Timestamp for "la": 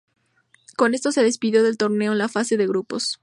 2.17-2.27